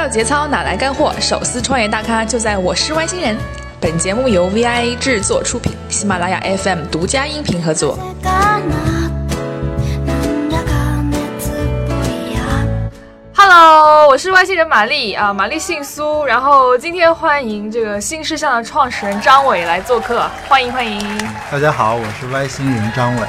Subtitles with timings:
[0.00, 1.12] 要节操哪来干货？
[1.20, 3.36] 手撕创业大咖就在我是外星人。
[3.78, 7.98] 本节目由 VIA 制作出品，喜马拉雅 FM 独家音频合作。
[13.34, 16.24] Hello，我是外星人玛丽啊，玛丽姓苏。
[16.24, 20.98] 然后今天欢迎这个新事项的创始人张伟来做客，欢迎欢迎。
[21.52, 23.22] 大家好，我是外星人张伟。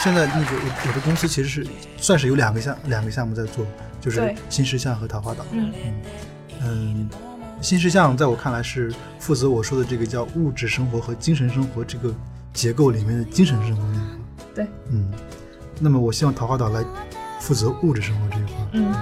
[0.00, 3.66] 现在那个我我的公司其实是算是有两个项两个项目在做，
[4.00, 5.44] 就是新石像和桃花岛。
[5.52, 5.72] 嗯
[6.62, 7.08] 嗯，
[7.60, 12.12] 新石像在我看来是负责我说的这个叫物质生活和精神生活这个
[12.52, 14.06] 结构里面的精神生活那一块。
[14.54, 15.12] 对，嗯，
[15.78, 16.84] 那么我希望桃花岛来
[17.40, 18.52] 负责物质生活这一块。
[18.72, 18.94] 嗯。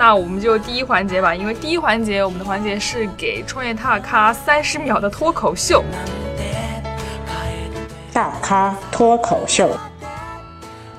[0.00, 5.84] 那我们就第一环节吧，因为第一环节我们的环节是给创业大咖三十秒的脱口秀。
[8.12, 9.76] 大咖脱口秀，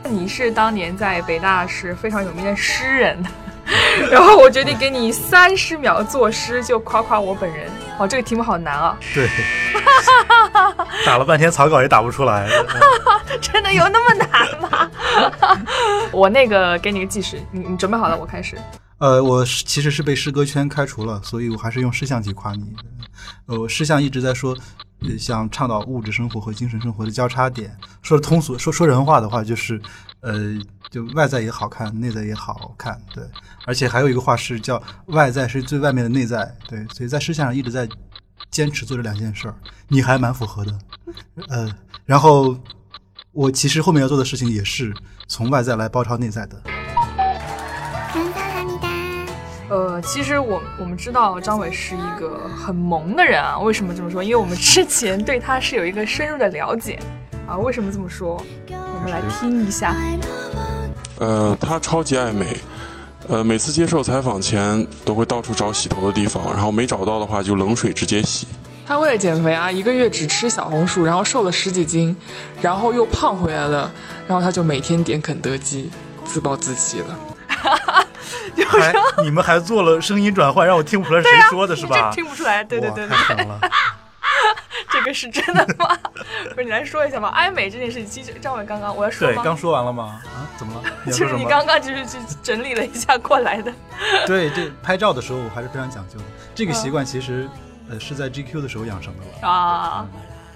[0.10, 3.24] 你是当年在北大是非常有名的诗人，
[4.12, 7.70] 然后我决定给你三十秒作诗，就夸夸我本人。
[7.98, 9.30] 哦，这个题目好难啊，对，
[11.06, 12.50] 打了半天草稿也打不出来。
[13.40, 14.92] 真的有那么难吗？
[16.12, 18.58] 我那个给你个计时，你你准备好了，我开始。
[18.98, 22.76] 呃，我是其实是被诗歌圈开除了，所以我还是用诗象去夸你。
[23.46, 24.58] 呃，我诗象一直在说，
[25.02, 27.76] 呃，想倡导物质生活和精神生活的交叉点。
[28.02, 29.82] 说通俗，说说人话的话，就是，
[30.22, 30.58] 呃，
[30.90, 33.24] 就外在也好看，内在也好看，对。
[33.66, 36.86] 而且还有一个话是叫外在是最外面的内在，对。
[36.88, 37.88] 所以在诗象上一直在
[38.52, 39.56] 坚持做这两件事儿，
[39.88, 40.80] 你还蛮符合的。
[41.48, 41.74] 呃，
[42.06, 42.58] 然后
[43.32, 44.94] 我其实后面要做的事情也是
[45.28, 46.62] 从外在来包抄内在的。
[49.70, 53.60] 呃，其实我我们知道张伟是一个很萌的人啊。
[53.60, 54.24] 为什么这么说？
[54.24, 56.98] 因为我们之前对他是有一个深入的了解
[57.48, 57.56] 啊。
[57.56, 58.44] 为什么这么说？
[58.70, 59.96] 我们来听一下。
[61.20, 62.58] 呃，他超级爱美，
[63.28, 68.48] 呃，每次接受采访前都会到处找洗头的地方，然后没找到的话就冷水直接洗。
[68.88, 72.18] 他为了减肥啊，一个月只吃小红薯，然后瘦了十几斤，
[72.60, 73.92] 然后又胖回来了，
[74.28, 75.92] 然后他就每天点肯德基，
[76.26, 77.20] 自暴自弃了。
[78.68, 78.94] 还
[79.24, 82.10] 你们还做了声音转换，让我听不出来是谁说的是吧？
[82.12, 83.60] 这听不出来，对对对对，太爽了。
[84.92, 85.98] 这个是真的吗？
[86.56, 87.30] 不是，你来说一下吧。
[87.30, 90.20] 爱美这件事情，其实张伟刚刚我要说对，刚说完了吗？
[90.26, 91.12] 啊，怎么了？
[91.12, 91.46] 就是你？
[91.46, 93.72] 刚刚就是去整理了一下过来的。
[94.26, 96.24] 对，这拍照的时候我还是非常讲究的。
[96.56, 97.48] 这个习惯其实，
[97.90, 99.48] 呃，是在 GQ 的时候养成的了。
[99.48, 100.08] 啊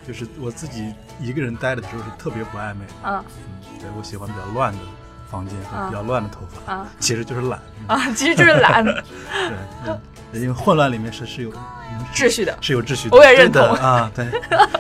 [0.06, 3.10] 就是我自己一个人待着的时候是特别不爱美的。
[3.10, 3.24] 啊
[3.72, 4.80] 嗯，对我喜欢比较乱的
[5.34, 7.60] 房间和比较乱的头发，啊其实就是懒。
[7.88, 8.00] 啊！
[8.16, 8.94] 其实就是懒， 对，
[9.86, 10.00] 嗯
[10.34, 12.58] 因为混乱里面是是有嗯秩序的。
[12.62, 13.18] 是有秩序的。
[13.18, 14.26] 我也认同啊，对，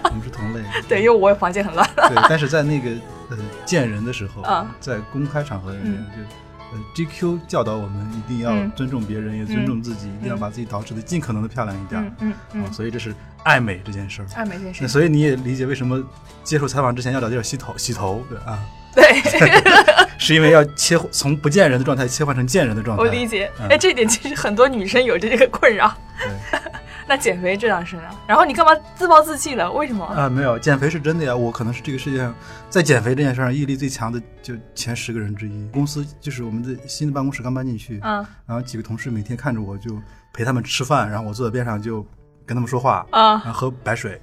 [0.05, 0.61] 我们是同类。
[0.87, 1.85] 对，因为我房间很乱。
[1.95, 2.89] 对，但是在那个
[3.29, 12.15] 呃见人的时候，啊在公开场合里面，嗯就呃 GQ 教导我们一定要嗯尊重别人，也尊重自己，一定要把自己捯饬的尽可能的漂亮一点。
[12.19, 12.33] 嗯
[12.71, 13.13] 所以这是
[13.43, 14.27] 爱美这件事儿。
[14.35, 14.79] 爱美这件事。
[14.81, 16.01] 那所以你也理解为什么
[16.43, 18.57] 接受采访之前要了解洗头，洗头对啊，
[18.95, 19.21] 对，
[20.17, 23.03] 是因为要切从不见人的状态切换成见人的状态。
[23.03, 23.51] 我理解。
[23.59, 25.93] 嗯哎，这点其实很多女生有这个困扰。
[26.19, 26.59] 对
[27.05, 28.03] 那减肥这档事呢？
[28.25, 29.69] 然后你干嘛自暴自弃了？
[29.71, 30.05] 为什么？
[30.05, 32.33] 啊，没有减肥是真的呀，我可能是这个世界上
[32.69, 35.67] 在减肥这件事上毅力最强的就前十个人之一。
[35.73, 39.99] 公司就是我们的新的办公室刚搬进去，嗯然后几个同事每天看着我就
[40.33, 42.05] 陪他们吃饭，然后我坐在边上就
[42.45, 44.21] 跟他们说话，啊然后喝白水，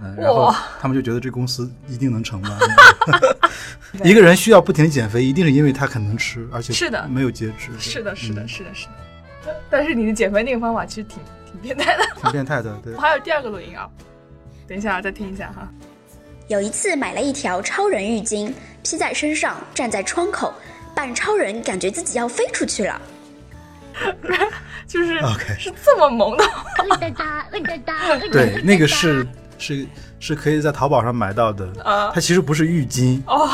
[0.00, 2.56] 嗯，然后他们就觉得这公司一定能成吧。
[4.04, 7.70] 一个人需要不停的减肥，一定是因为他很能吃，而且是的没有节制。
[7.78, 8.92] 是的，是的，嗯是的，是的。
[9.70, 11.18] 但是你的减肥那个方法其实挺
[11.50, 12.04] 挺变态的。
[12.20, 13.00] 挺变态的， 对我。
[13.00, 13.88] 还有第二个录音啊，
[14.66, 15.68] 等一下再听一下哈。
[16.48, 18.52] 有一次买了一条超人浴巾，
[18.82, 20.52] 披在身上，站在窗口，
[20.94, 23.00] 扮超人，感觉自己要飞出去了。
[24.86, 26.44] 就是 OK 是这么萌的，
[28.30, 29.26] 对，那个是
[29.58, 29.86] 是
[30.18, 32.10] 是可以在淘宝上买到的，啊。
[32.14, 33.48] 它其实不是浴巾，哦，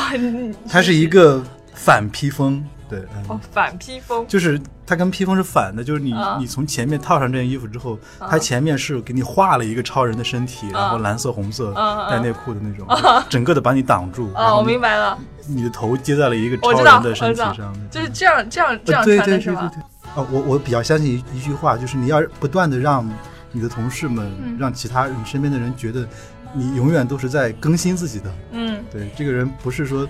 [0.69, 1.41] 它是一个
[1.73, 6.37] 反披风，对，嗯，哦反披风，就是它跟披风是反的，就是你、啊。
[6.39, 7.97] 你从前面套上这件衣服之后，
[8.29, 12.87] 它前面是给你画了一个超人的身体，然后蓝色、红色啊带内裤的那种，
[13.29, 15.17] 整个的把你挡住，然啊，我明白了，
[15.47, 19.61] 你的头接在了一个超人的身体上，，就是这样这样这样穿的是吗？
[19.61, 19.83] 对对对对。
[20.15, 23.09] 哦，我我比较相信一一句话，就是你要不断的让
[23.51, 24.55] 你的同事们，嗯。
[24.59, 26.07] 让其他你身边的人觉得
[26.53, 28.31] 你永远都是在更新自己的。
[28.51, 30.07] 嗯，对，这个人不是说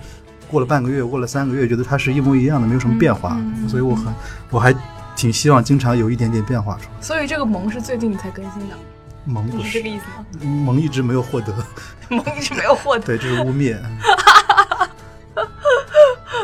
[0.48, 3.36] 过了半个月，过了三个月，觉得他是一模一样的，没有什么变化。
[3.38, 4.14] 嗯所以我很，
[4.50, 4.74] 我还
[5.16, 7.00] 挺希望经常有一点点变化出来。
[7.00, 8.76] 所以这个萌是最近你才更新的，
[9.24, 10.24] 萌不是是这个意思吗？
[10.44, 11.52] 萌一直没有获得，
[12.10, 13.04] 萌一直没有获得。
[13.04, 13.76] 对，这是污蔑。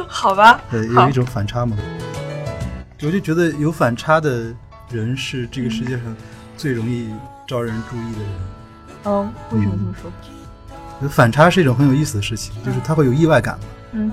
[0.09, 1.79] 好吧，对，有一种反差萌。
[3.03, 4.55] 我就觉得有反差的
[4.91, 6.15] 人是这个世界上
[6.57, 7.09] 最容易
[7.47, 8.29] 招人注意的人。
[9.05, 11.09] 哦，为什么这么说？
[11.09, 13.65] 反差是一种很有意思的事情，就是它会有意外感嘛。
[13.93, 14.13] 嗯。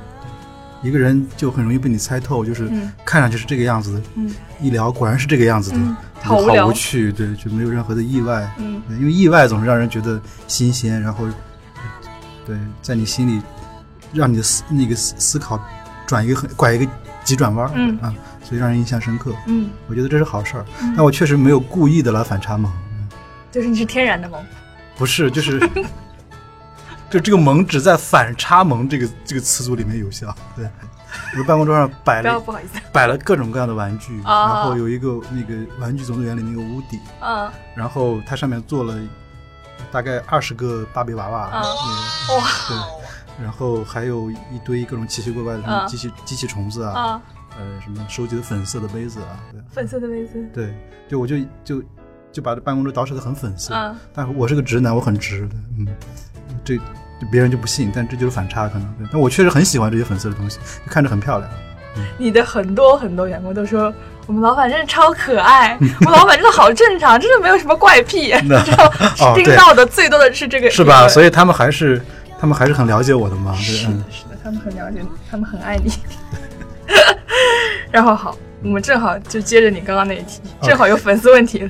[0.83, 2.91] 一个人就很容易被你猜透，就是嗯。
[3.03, 4.33] 看上去是这个样子的，嗯。
[4.61, 8.49] 一聊果然是这个样子的，嗯好无趣，对，就没有任何的意外。
[8.57, 8.81] 嗯。
[8.99, 11.25] 因为意外总是让人觉得新鲜，然后
[12.45, 13.41] 对，在你心里
[14.13, 15.59] 让你的思那个思思考
[16.05, 16.89] 转一个很拐一个
[17.23, 17.97] 急转弯，嗯。
[17.99, 18.13] 啊，
[18.43, 19.33] 所以让人印象深刻。
[19.47, 23.09] 嗯，我觉得这是好事儿，但我确实没有故意的来反差萌，嗯。
[23.51, 24.41] 就是你是天然的萌。
[24.97, 25.59] 不是，就是
[27.09, 30.35] 就这个萌只在反差萌这个这个词组里面有效。
[30.55, 30.65] 对，
[31.33, 32.79] 我的办公桌上摆了不好意思。
[32.91, 37.49] 摆了各种各样的玩具，啊然后有一个那个玩具总动员里那个屋顶，嗯。
[37.75, 38.99] 然后它上面做了
[39.91, 42.43] 大概二十个芭比娃娃，啊嗯哇。
[42.67, 47.21] 对，然后还有一堆各种奇奇怪怪的什么啊机器、机器虫子啊，啊，
[47.57, 49.61] 呃，什么收集的粉色的杯子啊，对。
[49.71, 50.43] 粉色的杯子。
[50.53, 50.73] 对，
[51.07, 51.81] 就我就就
[52.31, 55.87] 就把这办公桌捯饬的很粉色，嗯但我是个直男，我很直的，嗯，
[56.63, 61.49] 这就别人就不信，但这就是反差可能，对，但我确实很喜欢这些粉色的东西，看着很漂亮。
[62.17, 63.91] 你的很多很多员工都说，
[64.27, 68.35] 我们老板真的超可爱， 我们老板真的好正常，真的没有什么怪癖。
[68.43, 71.07] 你知道哦听到的最多的是这个，是吧？
[71.07, 71.99] 所以以他们还是
[72.39, 75.91] 他们还是很了解我的嘛，是的，是的，他们很了解你，他们很爱你。
[77.89, 81.69] 然后好，我们正好就接着你刚刚那一题， 正好有粉丝问题了。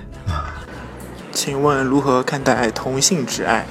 [1.37, 3.63] 请问如何看待同性之爱？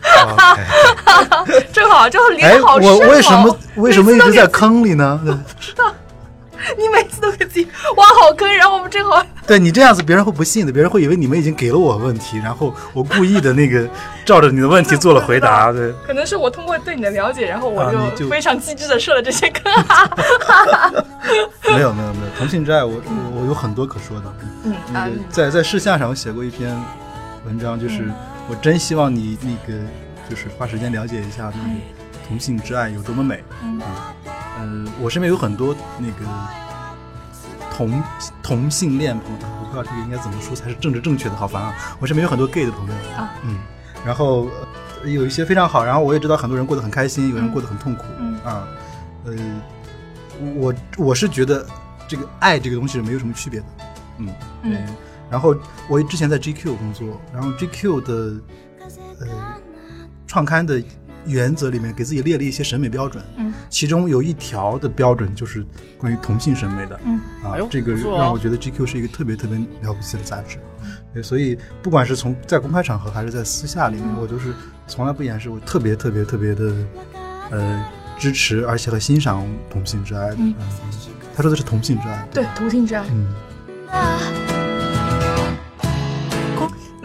[0.00, 0.56] 哈
[1.04, 2.98] 哈正好，正好离哎，得好深、哦。
[3.02, 5.20] 我为什么为什么一直在坑里呢？
[5.76, 5.84] 对
[6.76, 13.88] 你每次都给自己挖好坑，然后我们正好 对你这样子，别人会不信的，别人会以为你们已经给了我问题，然后我故意的那个
[14.24, 15.92] 照着你的问题做了回答， 对。
[16.06, 19.72] 可能是我通过对你的了解，然后我啊就非常机智的设了这些坑。
[21.72, 24.34] 没有没有没有，同性之爱我我我有很多可说的。
[24.64, 26.76] 嗯啊那个，在在事项上，我写过一篇
[27.46, 28.14] 文章，就是嗯
[28.48, 29.78] 我真希望你那个
[30.28, 31.80] 就是花时间了解一下那个
[32.26, 33.42] 同性之爱有多么美。
[33.62, 33.80] 嗯
[34.58, 36.26] 啊呃，我身边有很多那个
[37.76, 38.02] 同
[38.42, 41.74] 同性恋朋友，我不知道这个应该怎么说才是政治正确的，好烦啊！
[42.00, 42.94] 我身边有很多 gay 的朋友。
[43.16, 43.58] 啊，嗯，
[44.04, 44.68] 然后、呃
[45.06, 48.66] 有一些非常好，然后我也知道很多人过得很开心，有人过得很痛苦，嗯啊，
[49.24, 49.32] 呃，
[50.56, 51.64] 我我是觉得
[52.08, 53.66] 这个爱这个东西是没有什么区别的，
[54.18, 54.28] 嗯
[54.62, 54.72] 嗯。
[54.72, 54.80] 对。
[55.30, 55.54] 然后
[55.88, 58.40] 我之前在 GQ 工作，然后 GQ 的
[59.20, 59.26] 呃
[60.26, 60.82] 创刊的
[61.26, 63.52] 原则里面给自己列了一些审美标准，嗯。
[63.68, 65.64] 其中有一条的标准就是
[65.96, 67.20] 关于同性审美的，嗯。
[67.42, 70.58] 啊，哎这个让我觉得 GQ 是一个特别特别了不起的杂志，
[71.12, 74.52] 对，所以不管是从在公开场合还是在私下里面，我都是
[74.86, 76.72] 从来不掩饰我特别特别特别的
[77.50, 77.84] 呃
[78.18, 80.36] 支持，而且和欣赏同性之爱的。
[80.38, 80.54] 嗯。
[81.36, 83.04] 他说的是同性之爱，对，同性之爱。
[83.10, 83.26] 嗯，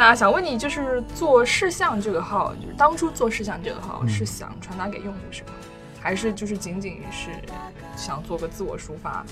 [0.05, 5.51] 那想问你，就是做事项这个号，就是当初做事项这个号，是想传达给用户什么，
[6.01, 7.29] 还是就是仅仅是
[7.95, 9.25] 想做个自我抒发？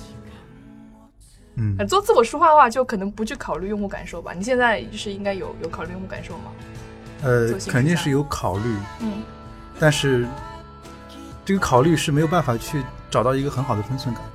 [1.56, 4.32] 嗯呃做自我抒发的话，就可能不去考虑用户感受吧。
[4.32, 6.44] 你现在是应该有有考虑用户感受吗？
[7.24, 8.64] 呃肯定是有考虑，
[9.02, 9.22] 嗯
[9.78, 10.26] 但是
[11.44, 14.32] 这个考虑是没有办法去找到一个很好的分寸感，嗯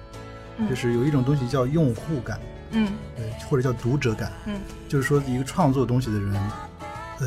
[0.68, 2.38] 就是有一种东西叫用户感，
[2.70, 4.54] 嗯对，或者叫读者感，嗯
[4.88, 6.34] 就是说一个创作东西的人，
[7.20, 7.26] 呃，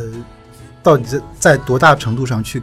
[0.81, 2.62] 到底在在多大程度上去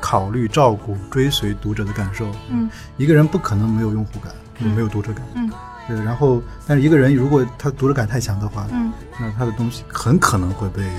[0.00, 2.26] 考虑、照顾、追随读者的感受？
[2.50, 5.50] 嗯一个人不可能没有用户感，嗯没有读者感，嗯
[5.86, 5.96] 对。
[6.04, 10.90] 然后，但是一个人如果他读者感太强的话，嗯那他的东西很可能会被，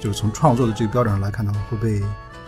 [0.00, 2.02] 就是从创作的这个标准上来看的话，会被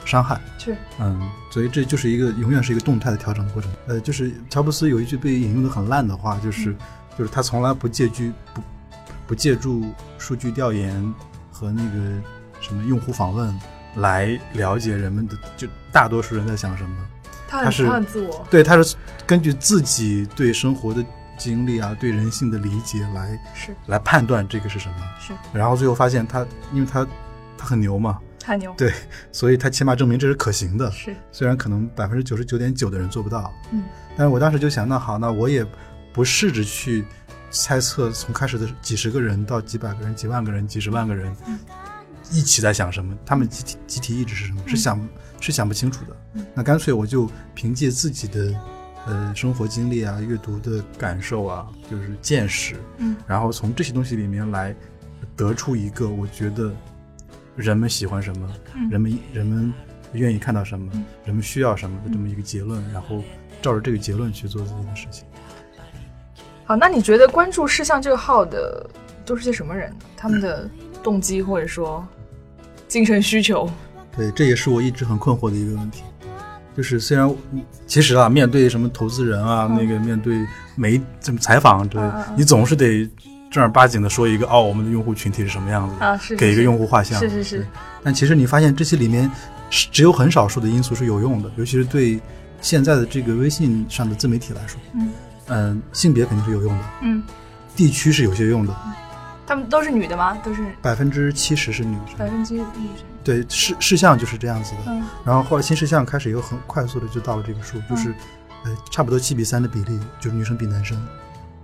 [0.07, 0.41] 伤害。
[0.57, 1.21] 是嗯，
[1.51, 3.71] 所以这就是一个永远是一个动态的调整的过程。
[3.87, 6.75] 呃，就是乔布斯有一句被引用的很烂的话，就是、
[7.19, 8.63] 就是他从来不借据不
[9.27, 11.15] 不借助数据调研
[11.51, 12.23] 和那个
[12.61, 13.55] 什么用户访问
[13.97, 16.97] 来了解人们的就大多数人在想什么。
[17.49, 17.89] 他是。
[18.51, 18.97] 对，他是
[19.27, 21.05] 根据自己对生活的
[21.39, 24.97] 经历啊，对人性的理解来是来判断这个是什么。
[25.21, 27.07] 是，然后最后发现他，因为他
[27.57, 28.73] 他很牛嘛，太牛。
[28.79, 28.93] 对，
[29.33, 30.89] 所以他起码证明这是可行的。
[30.93, 33.83] 是虽然可能百分之九十九点九的人做不到，嗯，
[34.17, 35.67] 但是我当时就想，那好，那我也
[36.13, 37.05] 不试着去
[37.51, 41.59] 猜测从开始的几十个人到几百个人、几万个人、几十万个人，嗯
[42.31, 45.09] 一起在想什么，他们集体集体意志是什么，是嗯想
[45.41, 46.45] 是想不清楚的。
[46.55, 48.55] 那干脆我就凭借自己的
[49.07, 54.75] 呃生活经历啊、阅读的感受啊，就是见识，嗯然后从这些东西里面来
[55.37, 56.73] 得出一个我觉得
[57.57, 59.73] 人们喜欢什么，嗯人们人们
[60.13, 63.23] 愿意看到什么，嗯人们需要什么的这么一个结论，然后
[63.63, 65.25] 照着这个结论去做自己的事情。
[66.65, 68.89] 好，那你觉得关注事项这个号的
[69.25, 69.93] 都是些什么人？
[70.17, 70.69] 他们的
[71.03, 72.07] 动机或者说
[72.89, 73.71] 精神需求？
[74.17, 76.03] 对，这也是我一直很困惑的一个问题。
[76.77, 77.35] 就是虽然
[77.87, 80.45] 其实啊，面对什么投资人啊，那个面对
[80.75, 82.03] 媒怎么采访，对
[82.37, 83.09] 你总是得
[83.51, 87.67] 正儿八经的说一个哦，我们的用户群体是什么样子啊，是给一个用户画像，是是是。
[88.03, 89.31] 但其实你发现这些里面
[89.71, 92.21] 是只有很少数的因素是有用的，尤其是对
[92.61, 95.11] 现在的这个微信上的自媒体来说，嗯
[95.49, 97.23] 嗯，性别肯定是有用的，嗯，
[97.75, 98.75] 地区是有些用的。
[99.47, 100.37] 他们都是女的吗？
[100.43, 103.05] 都是百分之七十是女生，百分之女生。
[103.23, 104.79] 对，事事项就是这样子的。
[104.89, 105.05] 嗯。
[105.25, 108.13] 然后后来新事项开始又很快速的就到了这个数，就是，
[108.65, 111.01] 呃，差不多七比三的比例，就是女生比男生。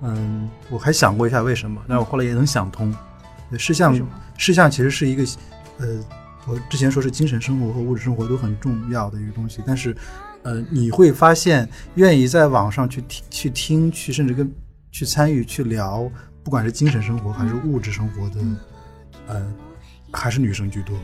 [0.02, 2.94] 嗯，我还想过一下为什么，但我后来也能想通。
[3.56, 3.94] 事项
[4.36, 5.24] 事项其实是一个，
[5.78, 6.04] 呃，
[6.46, 9.96] 我之前说是精神生活和物质生活都很重要的一个东西，但是，
[10.42, 14.52] 呃，你会发现愿意在网上去听、去听、去甚至跟
[14.90, 16.10] 去参与、去聊。
[16.44, 18.40] 不管是精神生活还是物质生活的，
[19.28, 19.54] 呃，
[20.12, 20.96] 还是女生居多，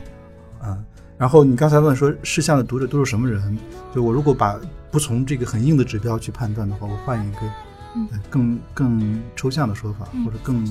[0.60, 0.76] 啊。
[1.16, 3.56] 然后你刚才问说，事项的读者都是什么人？
[3.94, 4.58] 就我如果把
[4.90, 7.40] 不从这个很硬的指标去判断的话，我换一个
[8.28, 10.64] 更更抽象的说法，或者更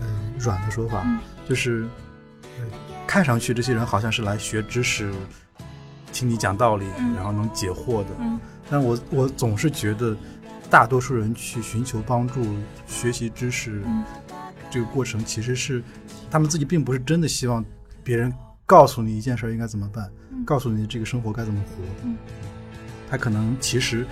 [0.00, 0.06] 呃
[0.38, 1.04] 软的说法，
[1.48, 1.86] 就是
[3.06, 5.12] 看上去这些人好像是来学知识、
[6.12, 6.86] 听你讲道理，
[7.16, 8.10] 然后能解惑的。
[8.70, 10.16] 但我我总是觉得。
[10.70, 12.42] 大多数人去寻求帮助、
[12.86, 13.82] 学习知识，
[14.70, 15.84] 这个过程其实是
[16.30, 17.62] 他们自己并不是真的希望
[18.02, 18.32] 别人
[18.64, 20.10] 告诉你一件事应该怎么办，
[20.46, 22.08] 告诉你这个生活该怎么活。
[23.10, 24.06] 他可能其实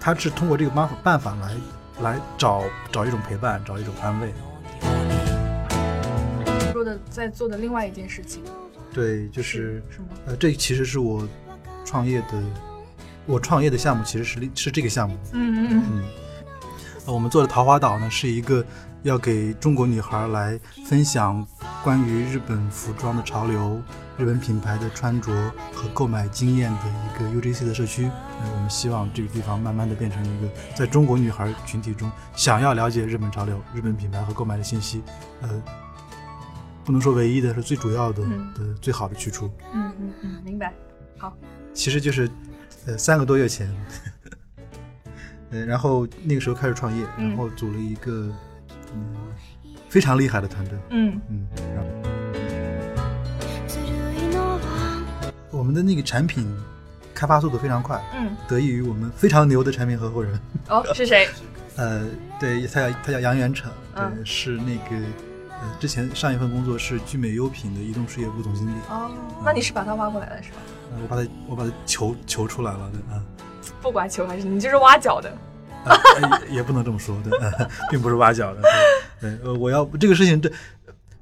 [0.00, 1.56] 他是通过这个办法办法来
[2.02, 4.32] 来找找一种陪伴，找一种安慰。
[6.72, 8.42] 说的在做的另外一件事情，
[8.92, 9.82] 对，就是？
[10.26, 11.26] 呃，这其实是我
[11.84, 12.42] 创业的。
[13.26, 16.02] 我创业的项目其实是是这个项目，嗯嗯嗯，
[17.12, 18.64] 我们做的桃花岛呢，是一个
[19.02, 21.46] 要给中国女孩来分享
[21.82, 23.80] 关于日本服装的潮流、
[24.18, 25.32] 日本品牌的穿着
[25.72, 28.10] 和购买经验的一个 UGC 的社区。
[28.54, 35.02] 我们希望这个地方慢慢的变成一个在中国女孩群体中想要了解日本潮流、日本品牌和购买的信息，
[35.40, 35.62] 呃，
[36.84, 38.22] 不能说唯一的，是最主要的
[38.54, 39.50] 的最好的去处。
[39.72, 40.74] 嗯嗯嗯，明白。
[41.16, 41.32] 好，
[41.72, 42.30] 其实就是。
[42.86, 43.68] 呃，三个多月前，
[45.50, 48.28] 呃，然后那个时候开始创业，然后组了一个
[48.94, 49.16] 嗯
[49.88, 51.46] 非常厉害的团队，嗯嗯，
[55.50, 56.46] 我们的那个产品
[57.14, 60.38] 开发速度非常快，嗯，得益于我们非常牛的产品合伙人。
[60.68, 61.26] 哦，是谁？
[61.76, 62.06] 呃，
[62.40, 64.96] 对他叫他叫杨元成，对，是那个
[65.50, 68.72] 呃之前上一份工作是聚美优品的移动事业部总经理。
[68.90, 69.10] 哦，
[69.44, 70.58] 那你是把他挖过来的是吧？
[71.02, 73.22] 我把他，我把他求求出来了，对啊，
[73.80, 75.32] 不管求还是你就是挖角的，
[76.48, 77.32] 也也不能这么说，对，
[77.90, 78.62] 并不是挖角的，
[79.20, 80.50] 对，呃，我要这个事情，这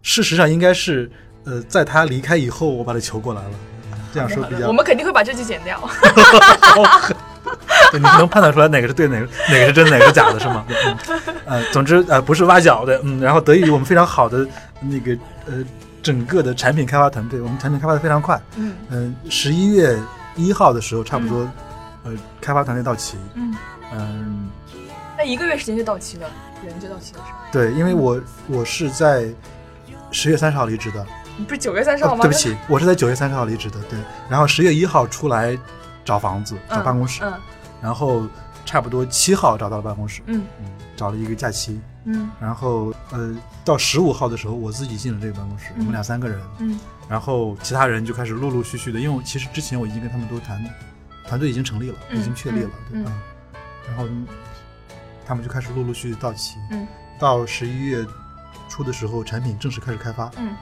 [0.02, 1.10] 事实上应该是，
[1.44, 3.50] 呃，在他离开以后，我把他求过来了，
[4.12, 5.78] 这样说比较，我们肯定会把这句剪掉，
[7.92, 10.64] 对，你能判断出来哪个是对，哪个哪个是真，哪个是假的，是吗？
[11.46, 14.46] 呃，总之呃，不是挖角的，嗯，然后得益于我们非常好的
[14.80, 15.12] 那个
[15.46, 15.64] 呃。
[16.02, 18.40] 整个的产品开发团队，我们产品开发的非常快。
[18.54, 19.98] 嗯嗯，十一月
[20.36, 21.50] 一号的时候，差不多，
[22.06, 23.18] 呃，开发团队到齐。
[23.34, 23.54] 嗯
[23.92, 24.48] 嗯，
[25.18, 26.30] 那一个月时间就到期了，
[26.64, 27.38] 人就到齐了，是吧？
[27.52, 29.28] 对，因为我我是在
[30.10, 31.04] 十月三十号离职的。
[31.36, 32.22] 你不是九月三十号吗？
[32.22, 33.78] 对不起，我是在九月三十号离职的。
[33.90, 33.98] 对，
[34.28, 35.58] 然后十月一号出来
[36.04, 37.34] 找房子、找办公室，嗯，
[37.82, 38.26] 然后
[38.64, 41.80] 差不多七号找到了办公室，嗯嗯，找了一个假期。
[42.04, 50.64] 嗯，然后呃，到十五号的时候，我自己进了这个办公室，我们两三个人，嗯，然后其他人就开始陆陆续续的，因为其实之前我已经跟他们都谈，
[51.26, 53.12] 团队已经成立了，已经确立了，对吧？
[53.88, 54.06] 然后
[55.26, 56.86] 他们就开始陆陆续续到齐，嗯，
[57.18, 58.04] 到十一月
[58.68, 60.54] 初的时候，产品正式开始开发，嗯，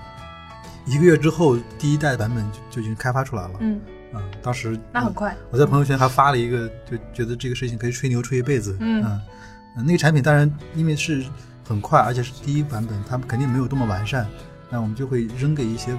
[0.85, 3.81] 一个月之后，第一代版本就就已经开发出来了，嗯，
[4.15, 9.21] 嗯，当时那很快，我在朋友圈还发了一个，就觉得这个事情可以吹牛吹一辈子，嗯。
[9.77, 11.27] 那个产品当然因为是
[11.69, 14.25] 很快，而且是第一版本，它肯定没有多么完善，
[14.71, 15.99] 那我们就会扔给一些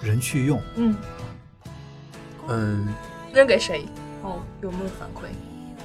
[0.00, 0.62] 人去用。
[0.76, 0.96] 嗯，
[2.46, 2.86] 嗯，
[3.34, 3.84] 扔给谁？
[4.22, 5.26] 哦，有没有反馈？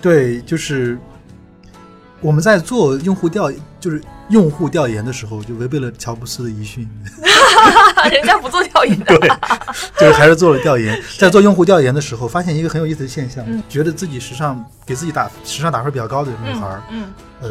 [0.02, 0.98] 对，就是
[2.22, 6.88] 我们在做用户调，就是用户调研的时候，就违背了乔布斯的遗训。
[8.12, 9.06] 人家不做调研的。
[9.18, 9.30] 对，
[10.00, 10.98] 就是还是做了调研。
[11.20, 17.50] 在做用户调研的时候，发现一个很有意思的现象，觉得自己时尚给自己打时尚打分比较高的女孩，嗯，呃，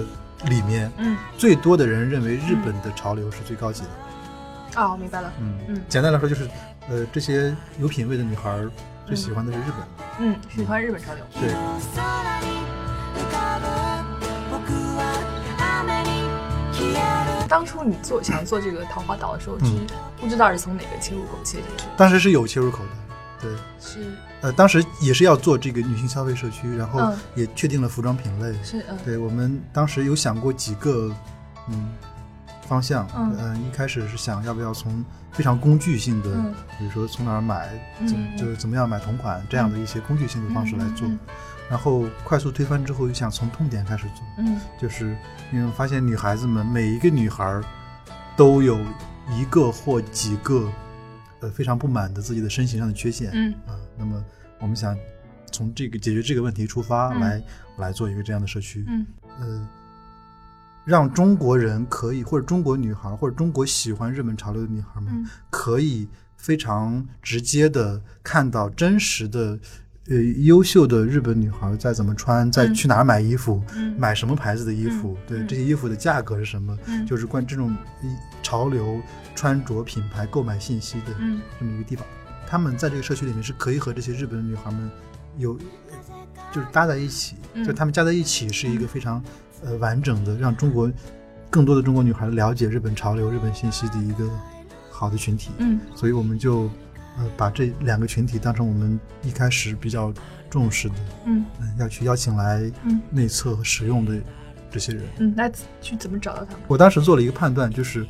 [0.49, 4.81] 里面，嗯，最多的人认为日本的潮流是最高级的。
[4.83, 5.31] 哦，明白了。
[5.40, 6.49] 嗯嗯，简单来说就是，
[6.88, 8.59] 呃，这些有品位的女孩
[9.08, 10.06] 最喜欢的是日本。
[10.20, 11.24] 嗯，喜欢日本潮流。
[11.40, 11.54] 对，
[17.48, 19.86] 当初你做想做这个桃花岛的时候，其实
[20.20, 22.90] 不知道是从哪个切入口切进去的，当时是有切入口的。
[23.40, 23.50] 对，
[23.80, 24.12] 是
[24.42, 28.54] 呃，当时也是要做这个女性消费社区，然后嗯也确定了服装品类。
[28.62, 31.10] 是嗯对我们当时有想过几个
[31.70, 31.88] 嗯
[32.68, 33.37] 方向，嗯。
[33.38, 36.54] 呃，一开始是想要不要从非常工具性的，嗯。
[36.78, 37.68] 比如说从哪儿买，
[38.06, 41.18] 怎么嗯就是怎么样买同款这样的一些工具性的方式来做，嗯
[41.70, 44.60] 然后快速推翻之后又想从痛点开始做，嗯。
[44.80, 45.16] 就是
[45.52, 47.64] 因为发现女孩子们每一个女孩儿
[48.37, 48.78] 都有
[49.30, 50.70] 一个或几个
[51.40, 53.52] 呃非常不满的自己的身形上的缺陷，嗯。
[53.66, 54.25] 啊，那么
[54.60, 54.96] 我们想
[55.52, 57.20] 从这个解决这个问题出发嗯。
[57.20, 57.42] 来、
[57.76, 59.06] 来做一个这样的社区，嗯。
[59.40, 59.68] 呃，
[60.88, 65.26] 让中国人可以或者中国女孩或者中国喜欢日本潮流的女孩们、嗯。
[65.50, 69.59] 可以非常直接的看到真实的。
[70.11, 72.75] 呃，优秀的日本女孩在怎么穿，在嗯。
[72.75, 73.95] 去哪儿买衣服，嗯。
[73.99, 77.04] 买什么牌子的衣服，对这些衣服的价格是什么，嗯。
[77.04, 77.76] 就是关这种
[78.42, 79.02] 潮流、
[79.35, 81.42] 穿着、品牌购买信息的嗯。
[81.59, 82.07] 这么一个地方。
[82.47, 84.90] 他们在这个社区里面是可以和这些日本的女孩们
[85.37, 85.59] 有，
[86.50, 87.62] 就是搭在一起，嗯。
[87.62, 89.23] 就他们加在一起是一个非常
[89.64, 90.90] 呃完整的，让中国
[91.50, 94.28] 更多的中国女孩了解日本潮流、日本信息的一个
[94.90, 95.50] 好的群体。
[95.58, 96.70] 嗯所以我们就
[97.16, 100.12] 呃把这两个群体当成我们一开始比较
[100.50, 100.94] 重视的，
[101.26, 104.14] 嗯嗯，要去邀请来嗯内测和使用的
[104.70, 105.02] 这些人。
[105.18, 105.50] 嗯，那
[105.80, 106.60] 去怎么找到他们？
[106.68, 108.06] 我当时做了一个判断，就是，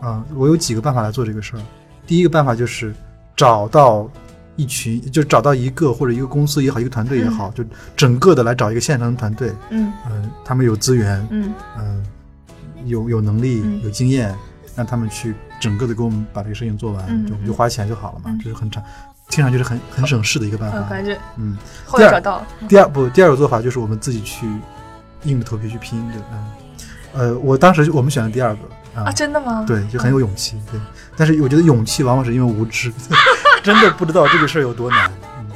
[0.00, 1.62] 啊、我有几个办法来做这个事儿。
[2.06, 2.94] 第一个办法就是
[3.36, 4.10] 找到
[4.62, 7.64] 一群，就找到一个或者一个公司也好，一个团队也好，就
[7.96, 9.92] 整个的来找一个现成的团队，嗯。
[10.08, 11.52] 嗯、他们有资源，嗯。
[11.78, 12.06] 嗯、
[12.84, 13.82] 有有能力，嗯。
[13.82, 14.32] 有经验，
[14.76, 18.38] 让他们去整个的给我们把这个事情做完，嗯就我们就花钱就好了嘛，嗯。
[18.38, 18.80] 这是很长，
[19.28, 20.96] 听上去是很很省事的一个办嗯，法。
[21.38, 22.46] 嗯，后来找到了。
[22.68, 24.46] 第二不，第二个做法就是我们自己去
[25.24, 26.38] 硬着头皮去拼对，嗯，
[27.14, 28.60] 呃，我当时我们选的第二个
[28.94, 29.04] 啊。
[29.06, 29.64] 啊，真的吗？
[29.66, 30.80] 对，就很有勇气，对。
[31.16, 32.90] 但是我觉得勇气往往是因为无知，
[33.62, 35.46] 真的不知道这个事儿有多难，嗯，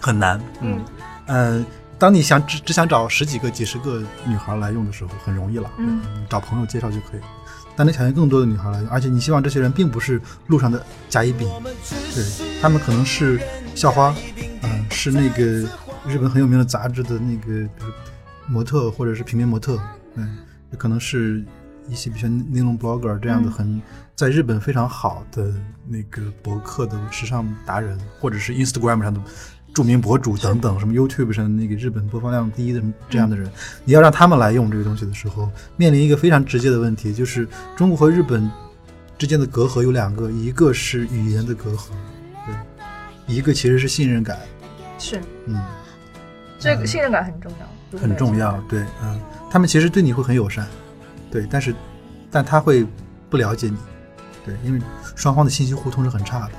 [0.00, 0.84] 很难，嗯，
[1.26, 1.64] 呃，
[1.98, 6.00] 当你想只只想找十几个、几十个女孩来用的时候，很容易了，嗯。
[6.28, 7.26] 找朋友介绍就可以了。
[7.76, 11.48] 当你想要更多的女孩来用，而且你希望这些人并不是路上的甲乙丙，
[12.14, 12.24] 对
[12.60, 13.40] 他们可能是
[13.74, 14.14] 校花，
[14.62, 15.44] 嗯、是那个
[16.06, 17.92] 日本很有名的杂志的那个比如
[18.46, 19.78] 模特或者是平面模特，
[20.14, 20.38] 嗯，
[20.70, 21.44] 也可能是
[21.88, 23.52] 一些比如说内容 blogger 这样的嗯。
[23.52, 23.82] 很、
[24.14, 25.52] 在日本非常好的
[25.86, 29.20] 那个博客的时尚达人，或者是 Instagram 上的
[29.74, 33.50] 著名博主等等，什么 YouTube 上的那个日本播放量第一的这样的人，
[33.84, 38.48] 你要让他们来用这个东西的时候，面临一个非常直接的问题，就是中国和日本
[39.18, 41.88] 之间的隔阂有两个，一个是语言的隔阂，
[42.46, 42.54] 对，
[43.34, 44.38] 一个其实是信任感，
[44.96, 45.20] 是。
[45.46, 45.60] 嗯，
[46.60, 49.20] 这个信任感很重要，很重要，对，嗯，
[49.50, 50.68] 他们其实对你会很友善，
[51.34, 51.74] 对，但是，
[52.30, 52.86] 但他会
[53.28, 53.76] 不了解你，
[54.46, 54.80] 对，因为
[55.16, 56.52] 双方的信息互通是很差的，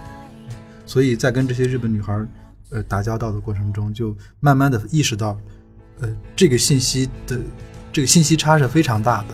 [0.86, 2.28] 所以在跟这些日本女孩儿
[2.72, 5.38] 呃打交道的过程中，就慢慢的意识到，
[6.02, 7.40] 呃，这个信息的
[7.94, 9.28] 这个信息差是非常大的，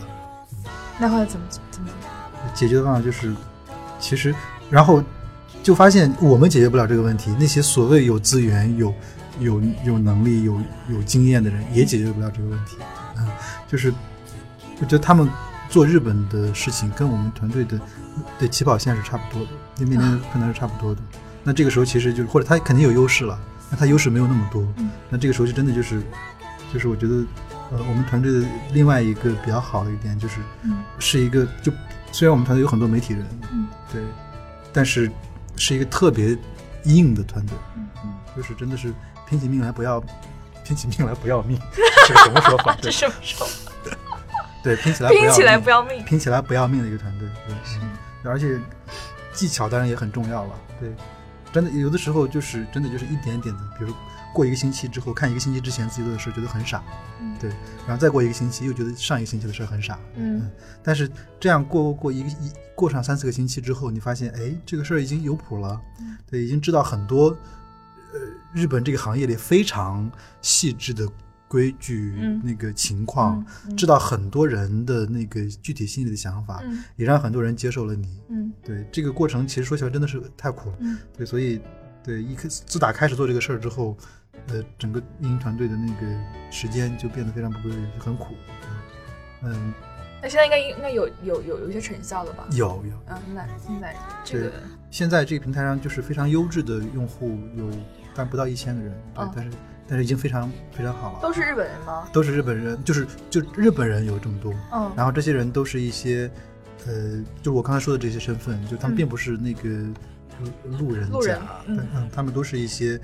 [1.00, 1.88] 那后来怎么怎么？
[2.54, 3.34] 解决的办法就是，
[3.98, 4.32] 其实，
[4.70, 5.02] 然后
[5.60, 8.94] 就发现我们解决不了这个问题，那些所谓有资源、有
[9.40, 10.56] 有有能力、有
[10.88, 12.76] 有经验的人也解决不了这个问题。
[13.18, 13.26] 嗯、
[13.66, 13.92] 就是
[14.82, 15.30] 我觉得他们
[15.70, 17.80] 做日本的事情跟我们团队的
[18.40, 21.00] 的起跑线是差不多的，那面临的困难是差不多的。
[21.44, 23.38] 那这个时候其实就是，或者他肯定有优势了，
[23.70, 26.02] 那他优势没有那么多，嗯那这个时候就真的就是，
[26.74, 27.24] 就是我觉得，
[27.70, 31.72] 呃，我们团队的另外一个比较好的一点就是，嗯是一个就
[32.10, 34.02] 虽然我们团队有很多媒体人，嗯，对，
[34.72, 35.08] 但是
[35.56, 36.36] 是一个特别
[36.84, 38.92] 硬的团队，嗯嗯，就是真的是
[39.28, 40.02] 拼起命来不要，
[40.64, 41.56] 拼起命来不要命，
[42.06, 42.74] 这是什么说法？
[42.76, 43.46] 这对什么时候？
[44.62, 46.04] 对，拼起来拼起来不要命。
[46.04, 47.90] 拼起来不要命的一个团队，对，嗯，
[48.24, 48.58] 而且
[49.32, 50.92] 技巧当然也很重要了，对，
[51.52, 53.92] 真的有的时候就是真的就是一点点的，比如
[54.32, 56.82] 过一个星期之后，看一个星期之前自己做的事觉得很傻，
[57.20, 57.50] 嗯对，
[57.86, 60.50] 然后再过一个星期又觉得上一个星期的事很傻，嗯。
[60.82, 66.16] 但是这样过过一个一过上三四个星期之后，你发现哎，这个事儿已经有谱了，嗯。
[66.30, 67.36] 对，已经知道很多
[68.12, 68.20] 呃
[68.54, 71.06] 日本这个行业里非常细致的
[71.52, 78.22] 规矩、嗯那个情况，嗯知道很多人的那个具体心里的想法，嗯也让很多人接受了你。
[78.30, 80.76] 嗯对这个过程，其实说起来真的是太苦了。
[80.80, 81.60] 嗯对，所以
[82.02, 83.94] 对一开自打开始做这个事儿之后，
[84.48, 88.32] 呃，整个运营团队的那个时间就变得非常不规律，就很苦。
[89.42, 89.74] 嗯，
[90.22, 92.46] 那现在应该应该有有有有一些成效了吧？
[92.52, 94.52] 有有，嗯，那现在这个，
[94.90, 97.68] 现在这个平台上就是非常优质的用户有，
[98.14, 99.50] 但不到一千个人，对，哦但是
[99.88, 101.18] 但是已经非常非常好了。
[101.22, 102.08] 都是日本人吗？
[102.12, 106.30] 都是日本人，就是就日本人有这么多，嗯然后这些人都是一些，
[106.86, 106.92] 呃，
[107.42, 109.68] 就是我刚才说的这些身份，就他们嗯并不是那个
[110.64, 111.40] 路路人甲，路人
[111.94, 113.00] 嗯他们都是一些，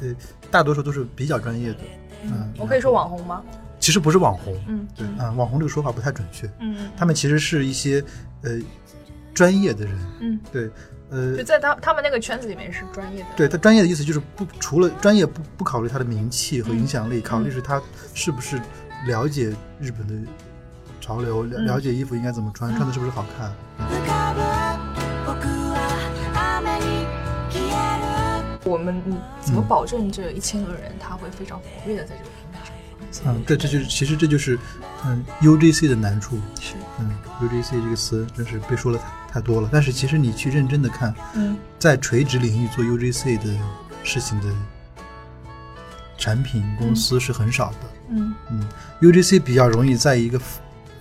[0.00, 0.14] 呃，
[0.50, 1.78] 大多数都是比较专业的，
[2.24, 3.42] 嗯，我可以说网红吗？
[3.80, 8.04] 其实不是网红，嗯，对，嗯，网红这个说法不太准确，嗯他们其实是一些
[8.42, 8.58] 呃
[9.32, 10.68] 专业的人，嗯，对，
[11.10, 13.28] 呃就，在他他们那个圈子里面是专业的。
[13.36, 17.80] 对他专业的意思就是不除了专业不不考虑他的名气和影响力，嗯考虑是他
[18.14, 18.60] 是不是
[19.06, 20.14] 了解日本的
[21.00, 23.52] 潮流，了嗯了解衣服应该怎么穿，穿的是不是好看。
[28.64, 29.00] 我们
[29.40, 32.60] 怎么嗯保证这一千个人他会非常活跃的在这个平台
[33.10, 33.34] 上？
[33.34, 34.58] 嗯，对，这就是其实这就是
[35.06, 36.38] 嗯 UGC 的难处。
[36.60, 41.56] 是，嗯，UGC 这个词真是被说了太太多了，但是其实你去认真的看，嗯。
[41.78, 43.56] 在垂直领域做 UGC 的
[44.02, 44.46] 事情的
[46.16, 47.76] 产品公司是很少的。
[48.10, 48.34] 嗯。
[48.50, 48.68] 嗯
[49.00, 50.40] ，UGC 比较容易在一个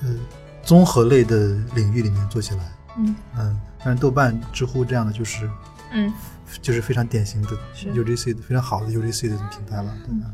[0.04, 0.14] 呃
[0.62, 2.72] 综合类的领域里面做起来。
[2.98, 3.16] 嗯。
[3.38, 5.50] 嗯，但是豆瓣、知乎这样的就是
[5.94, 6.14] 嗯。
[6.62, 10.32] 就是非常典型的 UGC 的非常好的 UGC 的平台了，对吧？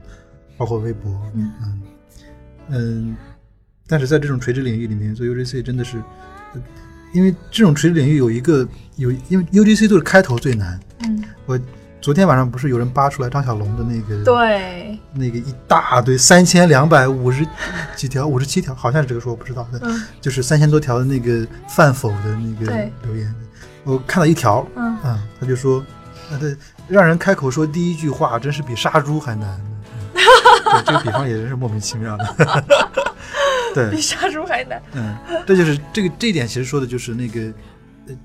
[0.57, 1.51] 包括微博，嗯。
[1.61, 1.81] 嗯。
[2.69, 3.17] 嗯，
[3.87, 5.97] 但是在这种垂直领域里面做 UGC 真的是，
[6.53, 6.61] 呃
[7.13, 10.79] 因为这种垂直领域有一个有，因为 UGC 都是开头最难。
[11.03, 11.57] 嗯，我
[12.01, 17.47] 昨天晚上不是有人扒出来张小龙的那个对，那个一大堆三千两百五十
[17.95, 19.65] 几条，五十七条，好像是这个数，我不知道。
[19.81, 22.71] 嗯就是三千多条的那个饭否的那个
[23.03, 23.33] 留言，
[23.85, 25.81] 我看到一条，嗯嗯，他就说，
[26.29, 26.55] 呃，对，
[26.87, 29.49] 让人开口说第一句话，真是比杀猪还难。
[29.61, 29.69] 嗯
[30.65, 32.63] 对，这个比方也真是莫名其妙的。
[33.91, 34.81] 比，杀猪还难。
[34.93, 37.41] 嗯，这就是这个这一点，其实说的就是那个，
[38.07, 38.15] 呃，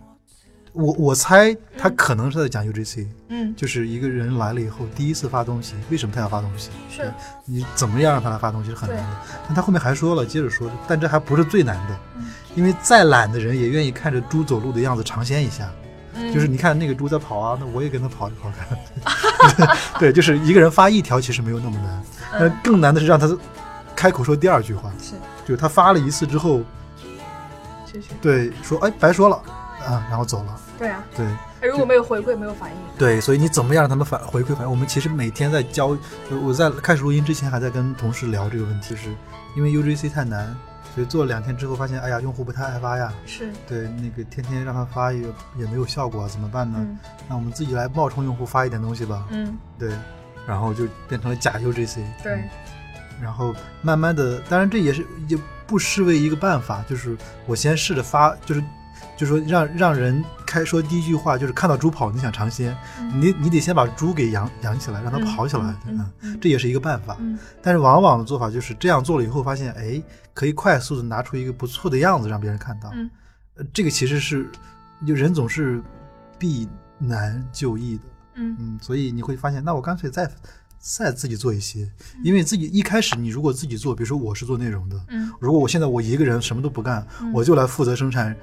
[0.73, 6.71] 我我猜他可能是在讲 UGC，嗯，就是一个人来了以后，第一次发东西，为什么他要发东西？
[6.91, 7.13] 是
[7.45, 9.17] 你怎么样让他来发东西是很难的。
[9.47, 15.71] 但他后面还说了，接着说，但这还不是最难的，嗯因为再懒的人也愿意看着猪走路的样子尝鲜一下。
[16.15, 19.77] 嗯就是你看那个猪在跑啊，那我也跟他跑一跑看。
[20.01, 22.03] 对，就是一个人发一条其实没有那么难，
[22.41, 23.29] 那更难的是让他
[23.95, 24.91] 开口说第二句话。
[25.01, 25.15] 是
[25.49, 26.61] 就是他发了一次之后，
[28.21, 29.37] 对，说哎白说了
[29.87, 30.61] 啊，然后走了。
[30.79, 31.27] 对啊，对
[31.71, 34.71] 如果没有回馈没有反应，对，所以你怎么样让他们反回馈反应？
[34.71, 35.97] 我们其实每天在教，
[36.45, 39.09] 我在开始录音之前还在跟同事聊这个问题，就是
[39.57, 40.55] 因为 UGC 太难，
[40.95, 43.11] 所以做了两天之后发现，哎呀，用户不太爱发呀。
[43.25, 45.23] 是对，那个天天让他发也
[45.57, 46.79] 也没有效果，怎么办呢？
[46.81, 49.27] 嗯那我们自己来冒充用户发一点东西吧。
[49.31, 49.91] 嗯对，
[50.47, 51.97] 然后就变成了假 UGC。
[52.23, 52.51] 对嗯
[53.23, 58.63] 然后慢慢的，当然这也是也不失为一个办法，就是我先试着发，就是
[59.17, 62.77] 就是说让让人开说第一句话就是看到猪跑你想尝鲜，
[63.15, 67.17] 你你得先把猪给养养起来，让它嗯跑起来，嗯这也是一个办法。
[67.21, 70.03] 嗯但是往往的做法就是这样做了以后，发现哎，
[70.33, 72.91] 可以快速的拿出一个不错的样子让别人看到。
[72.95, 73.11] 嗯。
[73.57, 74.49] 呃，这个其实是
[75.07, 75.83] 就人总是
[76.39, 78.05] 避难就易的，
[78.35, 78.57] 嗯。
[78.59, 80.31] 嗯，所以你会发现，那我干脆再
[80.81, 81.91] 再自己做一些，
[82.23, 85.31] 因为自己一开始你如果自己做，比如说我是做内容的，嗯。
[85.41, 88.35] 如果我现在我一个人什么都不干，我就来负责生产，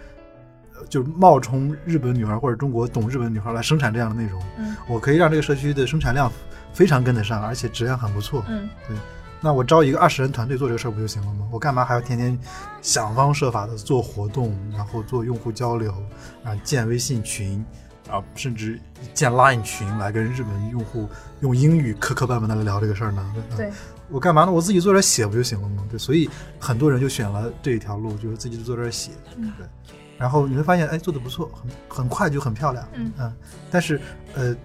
[0.76, 4.76] 呃就冒充日本女孩或者中国懂日本女孩来生产这样的内容，嗯。
[4.88, 6.32] 我可以让这个社区的生产量
[6.74, 8.44] 非常跟得上，而且质量很不错。
[8.48, 8.70] 嗯。
[8.88, 8.98] 对，
[9.42, 11.48] 那我招一个二十人团队做这个事儿不就行了吗？
[11.52, 12.38] 我干嘛还要天天
[12.82, 15.92] 想方设法的做活动，然后做用户交流，
[16.44, 17.66] 啊，建微信群，
[18.10, 18.80] 啊，甚至
[19.14, 21.10] 建 Line 群来跟日本用户
[21.42, 23.34] 用英语磕磕绊绊的来聊这个事儿呢？
[23.36, 23.72] 嗯对，
[24.10, 24.52] 我干嘛呢？
[24.52, 25.84] 我自己坐这儿写不就行了吗？
[25.90, 29.12] 对，所以很多人就选了这一条路，就是自己坐这儿写。
[29.38, 29.66] 嗯对，
[30.18, 31.50] 然后你会发现，哎，做的不错，
[31.88, 32.88] 很很快就很漂亮。
[32.94, 33.34] 嗯
[33.72, 34.00] 但是
[34.34, 34.56] 呃，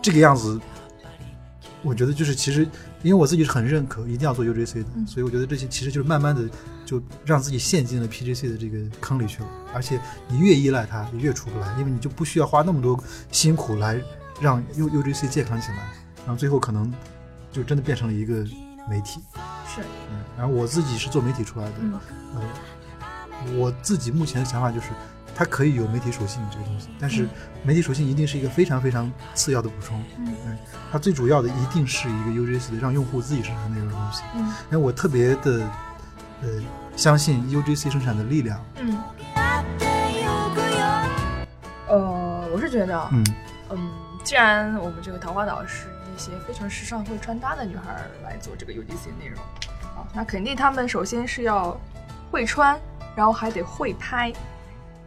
[0.00, 0.60] 这个样子，
[1.82, 2.66] 我觉得就是其实，
[3.04, 6.48] 因为我自己是很认可一定要做 UGC 的，嗯所以我觉得这些其实就是慢慢的
[6.86, 9.48] 就让自己陷进了 PGC 的这个坑里去了。
[9.72, 12.98] 而且你越依赖它，你越出不来，因为你就不需要花那么多
[13.30, 14.00] 辛苦来
[14.40, 15.92] 让 U UGC 健康起来，
[16.24, 16.92] 然后最后可能
[17.52, 18.42] 就真的变成了一个
[18.88, 19.20] 媒体。
[19.68, 22.00] 是嗯，然后我自己是做媒体出来的，嗯
[22.34, 24.88] 呃，我自己目前的想法就是，
[25.34, 27.30] 它可以有媒体属性这个东西，但是嗯。
[27.64, 30.56] 媒体属性一定是一个非常非常次要的补充，嗯。
[30.92, 34.40] 它最主要的一定是一个 UGC 的让用户自己生产内容的东西，嗯。
[34.40, 35.66] 因为我特别的
[36.42, 36.48] 呃
[36.96, 38.98] 相信 UGC 生产的力量，嗯。
[41.88, 43.24] 呃，我是觉得，嗯。
[43.70, 43.90] 嗯，
[44.22, 49.42] 既然我们这个桃花岛是一些非常时尚会穿搭的女孩儿来做这个 UGC 内容
[49.96, 51.78] 啊，那肯定她们首先是要
[52.30, 52.78] 会穿，
[53.16, 54.32] 然后还得会拍，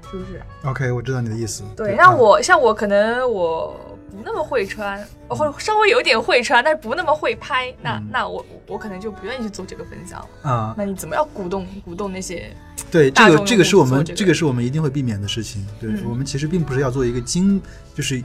[0.10, 1.64] 是不是？OK，我知道你的意思。
[1.76, 10.50] 对，那嗯我像我可能我不那么会穿，或者稍微有点会穿，但是不那么会拍，那、嗯那我我可能就不愿意去做这个分享了。
[10.50, 12.56] 啊，那你怎么要鼓动鼓动那些？
[12.90, 15.66] 对，这个这个是我们这个这个是我们一定会避免的事情。
[15.80, 17.62] 对、嗯我们其实并不是要做一个精，
[17.94, 18.24] 就是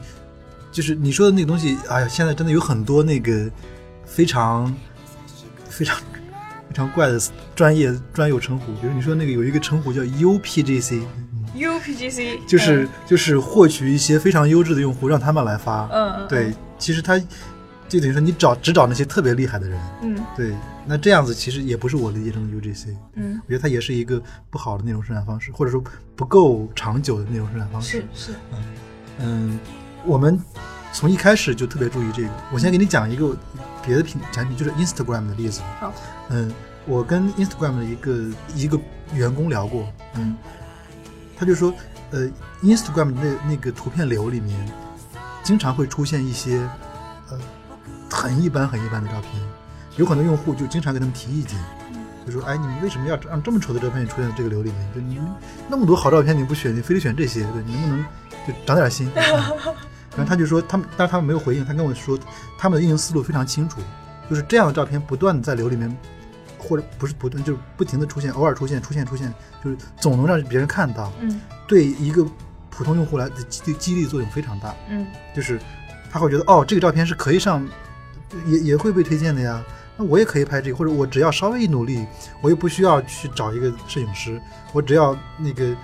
[0.71, 3.51] 就是你说的那个东西，哎呀，现在真的有很多那个
[4.07, 4.73] 非常
[5.69, 5.99] 非常
[6.69, 7.21] 非常怪的
[7.57, 11.03] 专业专有称呼，比如你说那个有一个称呼叫 UPGC，
[11.55, 15.89] UPGC 就是、就是获取一些非常优质的用户，让他们来发。
[15.93, 17.19] 嗯嗯对，其实他
[17.89, 19.81] 就等于说你找只找那些特别厉害的人。
[20.03, 20.55] 嗯对，
[20.87, 22.95] 那这样子其实也不是我理解中的 UGC。
[23.15, 25.83] 嗯我觉得它也是一个不好的内容生产方式，或者说
[26.17, 28.33] 不够长久的内容生产方式是。
[28.33, 28.39] 是
[29.19, 29.59] 嗯，
[30.07, 30.41] 我们
[30.93, 32.29] 从一开始就特别注意这个。
[32.51, 33.37] 我先给你讲一个
[33.85, 35.61] 别的品产品，就是 Instagram 的例子。
[35.79, 35.93] 好，
[36.31, 36.51] 嗯，
[36.87, 38.81] 我跟 Instagram 的一个一个
[39.15, 40.35] 员工聊过，嗯
[41.37, 41.73] 他就说，
[42.11, 42.29] 呃
[42.63, 44.59] ，Instagram 那那个图片流里面，
[45.43, 46.59] 经常会出现一些
[47.31, 47.39] 呃
[48.11, 49.33] 很一般很一般的照片，
[49.97, 51.59] 有很多用户就经常给他们提意见，
[52.27, 54.95] 就说，哎，你们为什么要让这么丑的照片出现在这个流里面？
[54.95, 55.21] 就你
[55.69, 58.05] 那么多好照片你不选，你非得选这些，对，你能不能
[58.47, 59.11] 就长点心？
[60.15, 62.19] 然后他就说，他们，但是他们没有回应，他跟我说，
[62.59, 63.81] 他们的运营思路非常清楚，
[64.29, 65.97] 就是这样的照片不断在流里面。
[66.63, 71.13] 或者不是不断，就是不停的出现，偶尔出现，出现，出现，就是总能让别人看到。
[71.21, 72.27] 嗯对一个
[72.71, 75.59] 普通用户来的激激励作用非常大，嗯就是
[76.11, 77.67] 他会觉得哦，这个照片是可以上，
[78.47, 79.65] 也也会被推荐的呀。
[79.97, 82.07] 那我也可以拍这个，或者我只要稍微一努力，
[82.43, 84.41] 我又不需要去找一个摄影师，
[84.73, 85.75] 我只要那个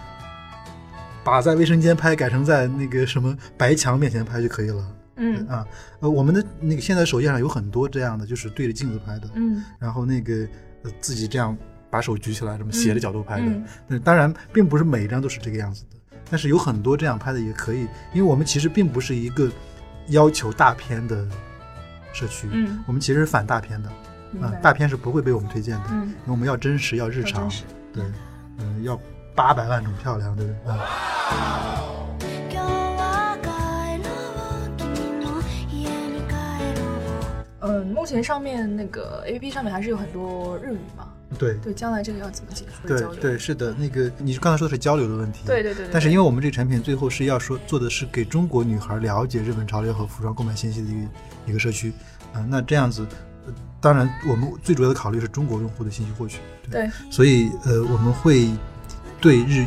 [1.25, 4.85] 把在卫生间拍改成在那个什么白墙面前拍就可以了。
[5.17, 5.67] 嗯啊，
[6.01, 10.49] 呃，我们的那个现在首页上有很多这样的，就是对着镜子拍的，嗯然后那个呃
[11.01, 11.57] 自己这样
[11.91, 13.47] 把手举起来，这么斜着角度拍的。
[13.47, 17.81] 嗯那当然，并不是每一张都是这个样子的，但是有很多这样拍的也可以，
[18.13, 19.51] 因为我们其实并不是一个
[20.09, 21.27] 要求大片的
[22.13, 23.89] 社区，嗯我们其实是反大片的，
[24.41, 27.51] 啊、大片是不会被我们推荐的，嗯因为我们要真实，要日常
[27.93, 28.05] 对，
[28.59, 28.99] 嗯、要
[29.35, 30.73] 八百万种漂亮，对不对？
[30.73, 30.79] 啊、
[37.83, 41.09] 嗯，目前上面那个 A P P 上面还是有很多日语嘛？
[41.39, 41.55] 对。
[41.59, 43.17] 对，将来这个要怎么解决对？
[43.21, 51.09] 对，是的，那个你刚才说的是交流的问题，对对对对但是因为我们这个产品最后是要说做的是给中国女孩了解日本潮流和服装购买信息的一个
[51.47, 51.93] 一个社区，
[52.33, 53.07] 啊、那这样子，
[53.47, 56.39] 呃当然我们最主要的考虑是中国用户的信息获取，
[56.71, 58.49] 对，所以呃我们会
[59.21, 59.65] 对日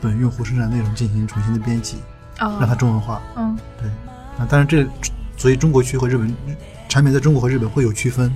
[0.00, 1.98] 本用户生产内容进行重新的编辑，
[2.38, 3.88] 啊，让它中文化，嗯对，
[4.38, 4.86] 啊，当然这
[5.36, 6.34] 所以中国区和日本
[6.90, 8.34] 产品在中国和日本会有区分，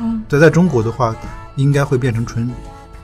[0.00, 1.14] 嗯，对，在中国的话
[1.54, 2.50] 应该会变成纯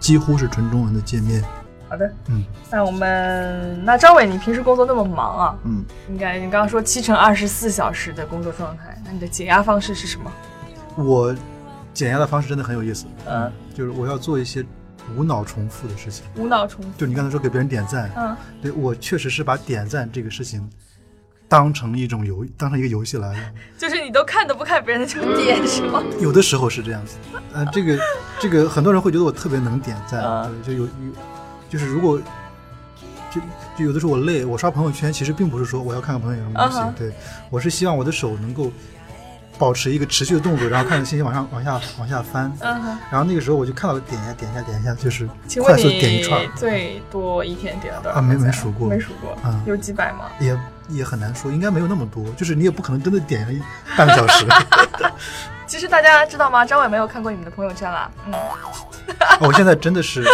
[0.00, 1.44] 几乎是纯中文的界面，
[1.88, 2.44] 好的，嗯。
[2.72, 5.84] 那我们那张伟，你平时工作那么忙啊，嗯。
[6.08, 10.32] 应该你刚刚说七乘二十四小时的工作状态，那你的解压方式是什么？
[10.96, 11.32] 我
[11.92, 14.64] 减压的方式真的很有意思，嗯，就是我要做一些
[15.16, 16.24] 无脑重复的事情。
[16.36, 16.90] 无脑重复。
[16.98, 18.36] 就你刚才说给别人点赞，嗯。
[18.60, 20.68] 对我确实是把点赞这个事情
[21.48, 23.32] 当成一种游，当成一个游戏来。
[23.32, 23.38] 了。
[23.78, 26.02] 就是你都看都不看别人的就点是吗？
[26.20, 27.16] 有的时候是这样子，
[27.52, 27.98] 呃，这个
[28.40, 30.22] 这个很多人会觉得我特别能点赞，
[30.66, 30.88] 就有有，
[31.68, 32.20] 就是如果
[33.30, 33.40] 就
[33.76, 37.12] 就有的时候我累，我刷朋友圈其实并不是说我要看看朋友圈有什么东西对
[37.50, 38.70] 我是希望我的手能够
[39.58, 45.28] 保持一个持续的动作，然后看着信息往上往下往下翻，嗯哼，然后那个时候我就看到点一下点一下点一下，就是
[45.60, 48.88] 快速点一串，最多一天点了多少啊没没数过。
[48.88, 50.24] 没数过，嗯有几百吗？
[50.40, 53.60] 也也很难说，应该没有那么多，就是你也不可能真的点了一
[53.96, 54.46] 半个小时。
[55.66, 56.64] 其实大家知道吗？
[56.64, 58.10] 张伟没有看过你们的朋友圈啦。
[58.26, 58.34] 嗯，
[59.40, 60.24] 我现在真的是，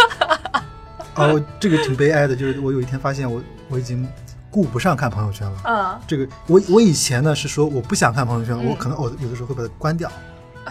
[1.15, 4.07] 哦，这个挺悲哀的，就是我有一天发现我我已经
[4.51, 5.57] 顾不上看朋友圈了。
[5.63, 10.11] 嗯，这个我我以前呢是说我不想看朋友圈，嗯我可能我有的时候会把它关掉，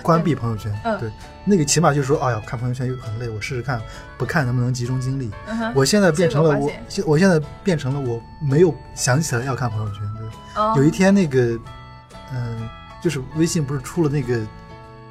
[0.02, 0.72] 关闭朋友圈。
[0.84, 1.10] 嗯对，
[1.44, 3.80] 那个起码就是说，哎呀，看朋友圈又很累，我试试看
[4.16, 5.30] 不看能不能集中精力。
[5.46, 10.02] 嗯，我现在变成了我现，我现在变成了我没有想起来要看朋友圈。
[10.18, 11.58] 对，哦有一天那个，
[12.32, 12.68] 嗯、
[13.02, 14.34] 就是微信不是出了那个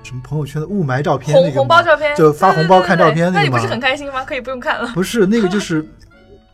[0.04, 4.24] 什么朋友圈的雾霾照片那红个吗红包照片，就发红包看照片那你不是那个吗很开心吗？
[4.24, 4.88] 可以不用看了。
[4.94, 5.86] 不是那个就是，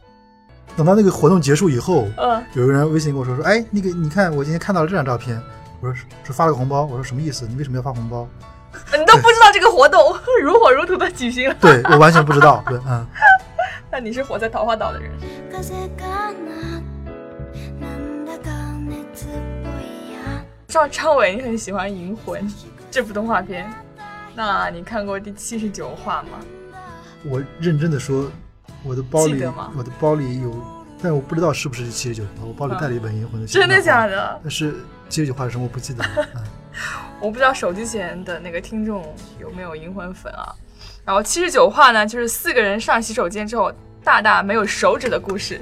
[0.76, 5.40] 等到那个活动结束以后，嗯，有个人微信跟我说说，哎，那个你看我今天看到了这张照片，
[5.81, 7.47] 我说是发了个红包，我说什么意思？
[7.47, 8.29] 你为什么要发红包？
[8.97, 10.01] 你都不知道这个活动
[10.43, 13.05] 如火如荼的举行了，对我完全不知道，对，嗯，
[13.91, 15.11] 那你是活在桃花岛的人。
[15.51, 15.63] 風
[15.97, 16.81] かな
[17.81, 18.51] なんだか
[18.89, 22.49] 熱っぽいや知道张伟你很喜欢《银魂》
[22.91, 23.69] 这部动画片，
[24.37, 26.39] 那你看过第七十九话吗？
[27.25, 28.31] 我认真的说，
[28.85, 30.51] 我的包里记得吗我的包里有，
[31.06, 34.16] 但我不知道是不是七十九话，我包里带了一本《银魂》的真的假的？
[34.16, 34.40] 的？
[34.42, 34.74] 但是
[35.08, 36.10] 七十九话是什么我不记得了。
[36.34, 36.42] 嗯
[37.22, 40.54] 我不知道手机前的那个听众有没有银魂粉啊。
[41.06, 43.72] 然后七十九话呢，就是四个人上洗手间之后，
[44.04, 45.62] 大大没有手指的故事。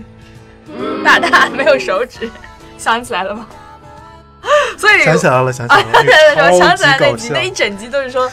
[1.04, 2.30] 大大没有手指，
[2.78, 3.46] 想起来了吗？
[4.78, 8.30] 所以想起来了，想起啊，来了， 对对对，我想起来那集，那一整集都是说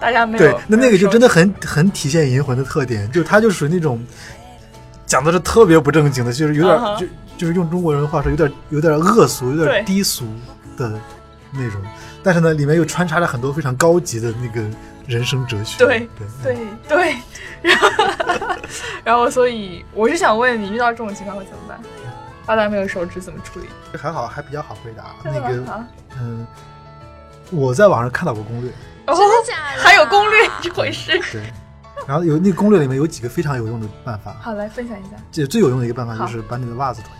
[0.00, 0.44] 大家没有。
[0.44, 4.02] 对，那那个就真的的很很体现银魂的特点，就是他就属于那种
[5.12, 10.24] 讲的是特别不正经的，就是有点、就就是用中国人话说，有点有点恶俗，有点低俗
[10.74, 10.90] 的
[11.50, 11.82] 那种，
[12.22, 14.66] 但是呢，里面又穿插了很多非常高级的那个
[15.06, 15.76] 人生哲学。
[15.84, 17.16] 对对对对，
[17.60, 17.88] 然后
[19.04, 21.78] 然后所以我是想问你，遇到这种情况会怎么办？
[22.46, 23.66] 大大没有手指怎么处理？
[23.98, 25.04] 还好，还比较好回答。
[25.22, 25.62] 那个，
[26.18, 26.46] 嗯，
[27.50, 28.70] 我在网上看到过攻略，
[29.06, 29.82] 哦，真的假的？
[29.82, 31.20] 还有攻略这回事？
[31.30, 31.52] 对，
[32.06, 35.10] 然后有那个攻略里面有几个非常有用的办法，好，来分享一下。
[35.30, 37.18] 这最有用的一个办法就是把你的袜子脱掉。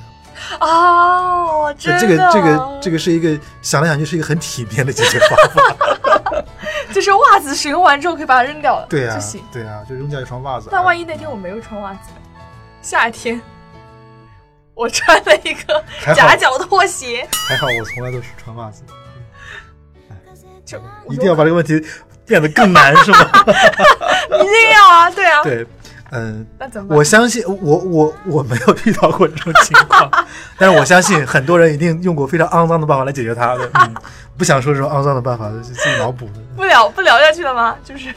[0.67, 6.45] 哦，真的，这个这个这个是一个想来想去是一个很体面的解决方法。
[6.93, 10.69] 就是袜子使用完之后可以把它扔掉了，对啊就行。，对啊，就扔掉一双袜子。
[10.71, 12.17] 那万一那天我没有穿袜子呢？
[12.83, 13.41] 夏天
[14.75, 18.83] 我穿了一个夹脚拖鞋，还好我从来都是穿袜子，
[20.65, 21.81] 就一定要把这个问题
[22.27, 23.19] 变得更难是吗？
[24.35, 25.67] 一定要啊，对啊，对，
[26.11, 26.99] 嗯，那怎么办？
[26.99, 30.11] 我相信我我我没有遇到过这种情况，
[30.59, 33.71] 但是我相信很多人一定用过非常肮脏的办法来解决它的。
[33.75, 33.95] 嗯，
[34.39, 36.33] 不想说这种肮脏的办法，是自己脑补的。
[36.57, 37.77] 不聊不聊下去了吗？
[37.85, 38.09] 就是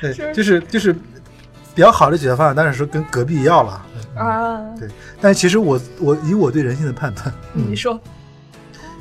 [0.00, 0.92] 对，是就是就是
[1.74, 3.86] 比较好的解决方法，当然是跟隔壁要了。
[4.16, 4.88] 嗯啊，对，
[5.20, 7.98] 但其实我我以我对人性的判断，嗯你说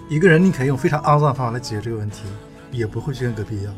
[0.08, 2.24] 一个人宁可用非常肮脏的方法来解决这个问题，
[2.71, 3.73] 也不会去跟隔壁要。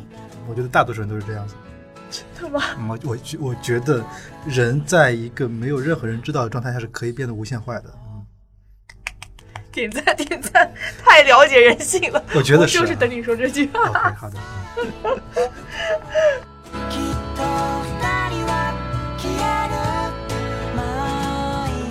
[0.47, 1.55] 我觉得大多数人都是这样子。
[2.39, 2.61] 对吗？
[2.77, 4.01] 嗯我我觉我觉得
[4.45, 7.93] 人在一个没有任何人知道的状态下是可以变得无限坏的。
[8.07, 8.25] 嗯，
[9.73, 10.71] 点赞点赞，
[11.03, 12.23] 太了解人性了。
[12.33, 13.89] 我觉得是啊就是等你说这句话。
[13.89, 14.37] OK，好的。
[14.77, 15.19] 嗯
[16.89, 17.43] きっと
[18.01, 18.71] 二人は
[19.17, 19.73] 消える
[20.75, 20.79] 毎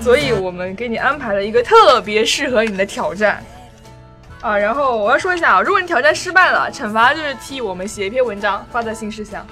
[0.00, 3.42] 日所以我们给你安排了一个特别适合你的挑战
[4.41, 4.57] 啊。
[4.57, 9.45] 然后我要说一下啊，如果你挑战失败了，惩罚就是替我们写一篇文章发在新事项。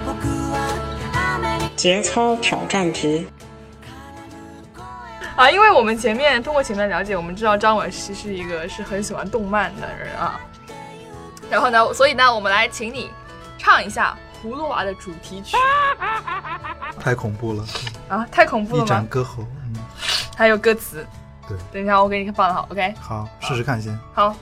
[1.75, 3.27] 节操挑战题。
[5.35, 10.37] 啊，因为我们前面通过前面了解，我们知道张伟其实是一个是很喜欢动漫的人啊。
[11.49, 13.09] 然后呢，所以呢，我们来请你
[13.57, 15.55] 唱一下《葫芦娃》的主题曲
[16.99, 17.65] 太恐怖了，
[18.09, 18.85] 啊，太恐怖了一？
[18.85, 19.43] 展歌喉。
[19.67, 19.75] 嗯，
[20.35, 21.07] 还有歌词。
[21.47, 22.93] 对，等一下，我给你放好，OK？
[22.99, 23.97] 好，试试看先。
[24.13, 24.35] 好，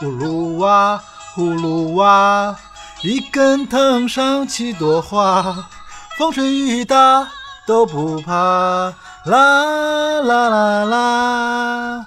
[0.00, 0.98] 葫芦娃，
[1.34, 2.56] 葫芦娃，
[3.02, 5.54] 一根藤上七朵花，
[6.16, 7.28] 风吹雨打
[7.66, 8.32] 都不怕。
[8.32, 12.06] 啦啦啦啦，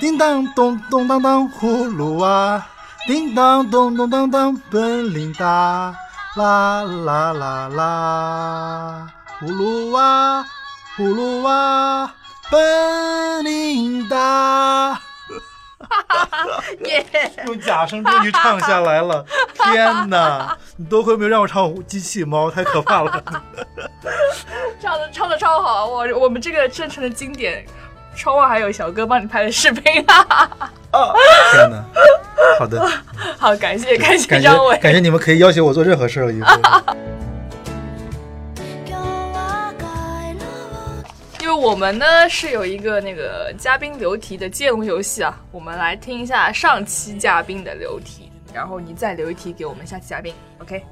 [0.00, 2.62] 叮当咚咚当当，葫芦娃，
[3.08, 5.92] 叮当咚咚当当，本领大。
[6.36, 9.08] 啦啦啦啦，
[9.40, 10.44] 葫芦娃，
[10.96, 12.08] 葫芦娃，
[12.52, 14.96] 本领大。
[16.84, 17.04] 耶、
[17.46, 19.24] 用假声终于唱下来了！
[19.64, 23.22] 天哪，你多亏没有让我唱机器猫，太可怕了。
[24.80, 27.64] 唱的唱的超好，我我们这个真诚的经典。
[28.14, 30.50] 窗外还有小哥帮你拍的视频啊！
[31.54, 31.82] 天哪，
[32.58, 32.86] 好的，
[33.38, 34.76] 好，感谢感谢感张伟。
[34.76, 36.60] 觉感谢你们可以要求我做任何事了，以后。
[41.54, 50.84] 我们呢是有一个那个嘉宾留题的接龙游戏啊，我们来听一下上期嘉宾的留题，然后你再留一题给我们下期嘉宾，OK？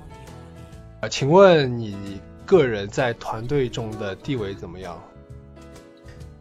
[1.01, 5.01] 啊，请问你个人在团队中的地位怎么样？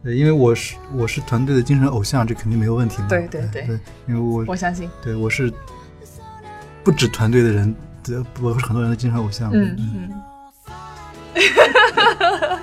[0.02, 3.08] 对，因为我是我是团队的精神偶像，这肯定没有问题嘛。
[3.08, 3.78] 对对对对，
[4.08, 5.52] 因为我我相信，对我是
[6.82, 9.50] 不止团队的人，对我是很多人的精神偶像。
[9.52, 10.10] 嗯嗯，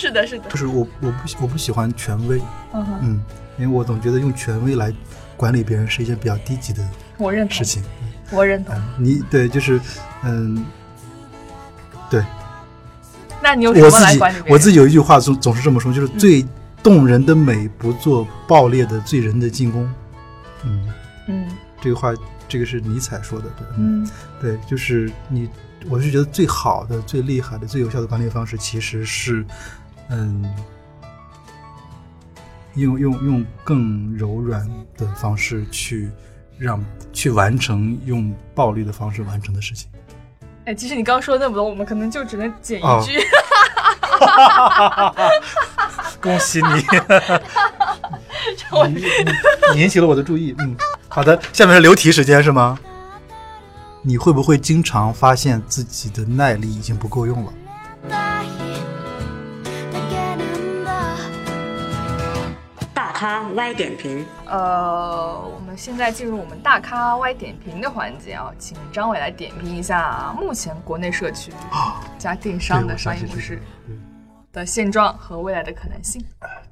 [0.00, 2.40] 是的，是的就，是我我不喜我不喜欢权威，
[2.72, 3.22] 嗯哼，嗯，
[3.58, 4.90] 因为我总觉得用权威来
[5.36, 6.82] 管理别人是一件比较低级的
[7.18, 7.82] 我认同，事情。
[8.30, 8.74] 我认同。
[8.74, 9.78] 嗯，你对，就是
[10.22, 10.64] 嗯，
[12.08, 12.24] 对
[13.42, 14.38] 那你有什么来管理？
[14.48, 16.46] 我自己有一句话总总是这么说，就是最
[16.82, 19.86] 动人的美不做爆裂的醉人的进攻。
[20.64, 20.88] 嗯，
[21.26, 21.46] 嗯
[21.80, 22.14] 这个话
[22.48, 25.48] 这个是尼采说的，对，嗯，嗯对，就是你，
[25.88, 29.44] 我是觉得最好的、最厉害的、最有效的管理方式，其实是，
[30.10, 30.54] 嗯，
[32.74, 36.10] 用用用更柔软的方式去
[36.58, 36.82] 让
[37.12, 39.88] 去完成用暴力的方式完成的事情。
[40.66, 43.18] 哎，其实你刚刚说的那么多，我们可能就只能剪哦一句。
[46.20, 46.66] 恭喜你，
[48.88, 49.04] 你
[49.74, 50.54] 你引起了我的注意。
[50.58, 50.76] 嗯，
[51.08, 52.78] 好的，下面是留题时间是吗？
[54.02, 57.52] 你会不会经常发现自己的耐力已经不够用了？
[63.20, 71.52] 咖歪点评，呃，我们现在进入我们大咖 Y 点评的环节啊，请张伟来点评一下目前国内社区
[72.18, 73.60] 加电商的商业模式
[74.54, 76.24] 的现状和未来的可能性。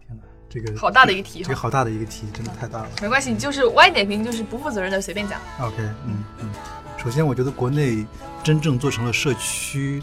[0.07, 2.89] 天哪，这个好大的一个题这个好大的一个题，真的太大了。
[3.03, 5.39] 没关系，你就是 Y 点评，就是不负责任的随便讲。
[5.61, 5.77] OK，
[6.07, 6.51] 嗯嗯，
[6.97, 8.07] 首先我觉得国内
[8.43, 10.03] 真正做成了社区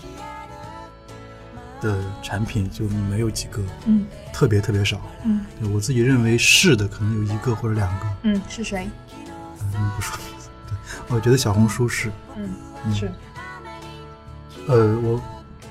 [1.86, 4.06] 的产品就没有几个，嗯。
[4.34, 5.00] 特别特别少。
[5.24, 5.46] 嗯。
[5.60, 8.90] 对我自己认为是的，可能有一个或者两个，嗯，是谁？
[9.74, 10.18] 嗯，不说。
[10.18, 10.50] 名字。
[10.68, 12.50] 对，我觉得小红书是，嗯，
[12.86, 12.94] 嗯。
[12.94, 13.12] 是。
[14.68, 15.22] 呃，我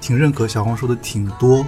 [0.00, 1.66] 挺认可小红书的挺多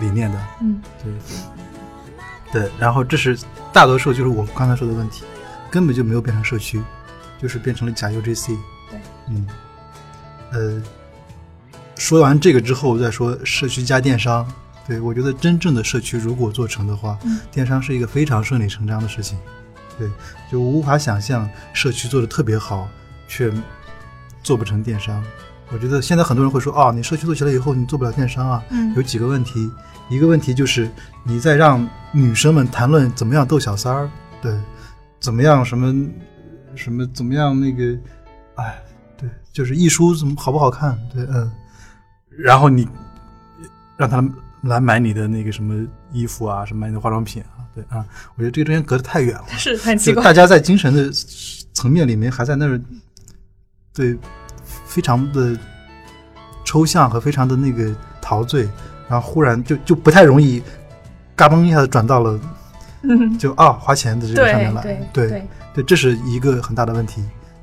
[0.00, 0.80] 理念的，嗯。
[1.02, 3.36] 对，对，然后这是
[3.72, 5.24] 大多数就是我刚才说的问题，
[5.70, 6.80] 根本就没有变成社区，
[7.40, 8.56] 就是变成了假 UGC。
[8.90, 9.46] 对，嗯，
[10.52, 10.82] 呃，
[11.96, 14.46] 说完这个之后再说社区加电商，
[14.86, 19.38] 对我觉得真正的社区如果做成的话，嗯电商是一个非常顺理成章的事情。
[19.98, 20.10] 对，
[20.50, 22.88] 就我无法想象社区做的特别好，
[23.28, 23.52] 却
[24.42, 25.22] 做不成电商。
[25.70, 28.62] 我觉得现在很多人会说，哦，你社区做起来以后，你做不了电商啊。
[28.70, 29.70] 嗯有几个问题，
[30.08, 30.90] 一个问题就是
[31.24, 34.58] 你在让女生们谈论怎么样逗小三儿，对，
[35.20, 35.94] 怎么样什么
[36.74, 37.96] 什么怎么样那个，
[38.56, 38.82] 哎，
[39.16, 41.50] 对，就是一书怎么好不好看，对，嗯，
[42.38, 42.88] 然后你
[43.96, 48.04] 让他们来买你的那个什么衣服啊，什么买你的化妆品啊，对啊，
[48.36, 49.44] 我觉得这个中间隔得太远了。
[49.58, 50.22] 是很奇怪。
[50.22, 51.10] 就大家在精神的
[51.72, 52.80] 层面里面还在那儿，
[53.92, 54.16] 对，
[54.86, 55.56] 非常的
[56.64, 58.68] 抽象和非常的那个陶醉，
[59.08, 60.62] 然后忽然就就不太容易，
[61.34, 62.40] 嘎嘣一下子转到了
[63.02, 67.22] 嗯，就啊花钱的这个上面来，对对对，对，这是一个很大的问题。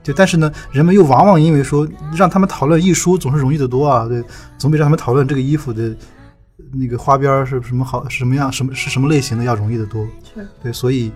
[0.09, 4.23] 就但是呢，人们又往往因为说让他们讨论一书总是容易得多啊，对，
[4.57, 5.95] 总比让他们讨论这个衣服的
[6.73, 10.03] 那个花边是什么好是什么样什么是什么类型的要容易得多。
[10.33, 11.11] 是对，所以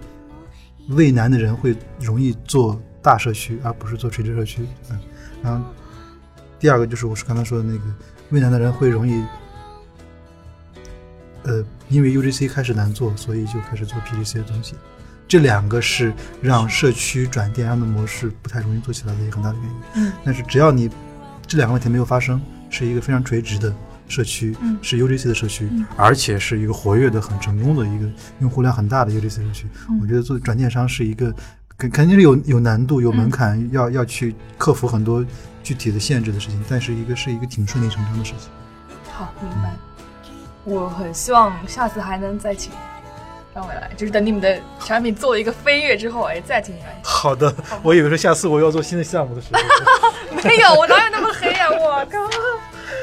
[0.90, 4.62] 畏难的人会容易做大社区，而不是做垂直社区。
[4.92, 5.00] 嗯，
[5.42, 5.66] 然后
[6.60, 7.84] 第二个就是我是刚才说的那个，
[8.30, 9.24] 畏难的人会容易，
[11.46, 14.76] 呃，因为 UGC 开始难做，所以就开始做 PGC 的东西。
[15.34, 16.14] 这两个是
[16.44, 19.76] 让社区转电商的模式不太容易做起来的一个很大的原因。
[19.96, 20.88] 嗯，但是只要你
[21.48, 23.74] 这两个问题没有发生，是一个非常垂直的
[24.08, 28.08] 社区，嗯是 UGC 的社区，嗯而且是一个活跃的、很成功的一个
[28.42, 29.68] 用户量很大的 UGC 社区。
[29.90, 31.34] 嗯我觉得做转电商是一个
[31.80, 35.26] 肯肯定是有有难度、有门槛，嗯要要去克服很多
[35.64, 38.52] 具体的限制的事情，但是一个是一个挺顺理成章的事情。
[39.12, 39.74] 好，明白。
[40.64, 42.72] 我很希望下次还能再请
[43.54, 46.96] 张伟来，就是等你们的产品做了一个飞跃之后，哎，再请你来。
[47.04, 49.60] 好的，我以为说下次我要做新的项目的时候，
[50.44, 52.18] 没有，我哪有那么黑呀、我靠！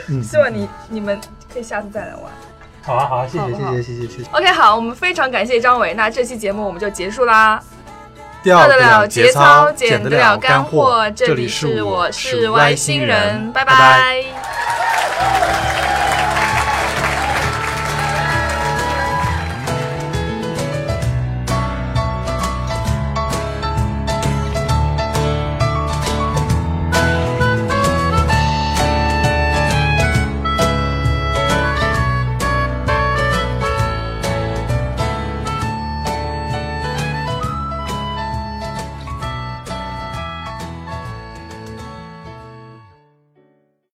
[0.09, 1.21] 嗯，希望你你们
[1.53, 2.25] 可以下次再来玩。
[2.83, 4.31] 好啊好啊，谢谢谢谢谢谢谢谢。
[4.33, 7.63] OK，好，我们非常感谢张伟，那这期节目我们就结束啦。
[8.43, 14.25] 掉得了节操，减减得了干货，这里是我是外外星星人，拜拜拜